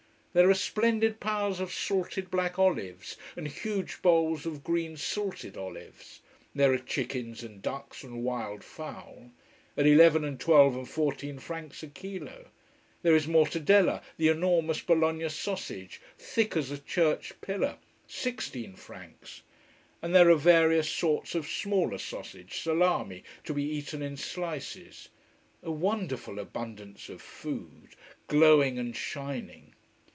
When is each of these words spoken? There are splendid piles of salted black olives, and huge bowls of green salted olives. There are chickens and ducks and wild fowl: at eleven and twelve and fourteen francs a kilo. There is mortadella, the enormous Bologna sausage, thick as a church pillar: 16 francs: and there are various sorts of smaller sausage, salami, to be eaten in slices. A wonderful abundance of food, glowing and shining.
There 0.33 0.49
are 0.49 0.53
splendid 0.53 1.19
piles 1.19 1.59
of 1.59 1.73
salted 1.73 2.31
black 2.31 2.57
olives, 2.57 3.17
and 3.35 3.49
huge 3.49 4.01
bowls 4.01 4.45
of 4.45 4.63
green 4.63 4.95
salted 4.95 5.57
olives. 5.57 6.21
There 6.55 6.71
are 6.71 6.77
chickens 6.77 7.43
and 7.43 7.61
ducks 7.61 8.01
and 8.01 8.23
wild 8.23 8.63
fowl: 8.63 9.31
at 9.75 9.85
eleven 9.85 10.23
and 10.23 10.39
twelve 10.39 10.77
and 10.77 10.87
fourteen 10.87 11.37
francs 11.37 11.83
a 11.83 11.87
kilo. 11.87 12.47
There 13.01 13.13
is 13.13 13.27
mortadella, 13.27 14.01
the 14.15 14.29
enormous 14.29 14.79
Bologna 14.79 15.27
sausage, 15.27 15.99
thick 16.17 16.55
as 16.55 16.71
a 16.71 16.77
church 16.79 17.33
pillar: 17.41 17.75
16 18.07 18.75
francs: 18.77 19.41
and 20.01 20.15
there 20.15 20.29
are 20.31 20.35
various 20.35 20.89
sorts 20.89 21.35
of 21.35 21.45
smaller 21.45 21.97
sausage, 21.97 22.61
salami, 22.61 23.25
to 23.43 23.53
be 23.53 23.65
eaten 23.65 24.01
in 24.01 24.15
slices. 24.15 25.09
A 25.61 25.71
wonderful 25.71 26.39
abundance 26.39 27.09
of 27.09 27.21
food, 27.21 27.97
glowing 28.29 28.79
and 28.79 28.95
shining. 28.95 29.73